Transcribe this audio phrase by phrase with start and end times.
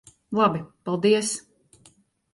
[0.37, 0.61] Labi.
[0.89, 1.31] Paldies.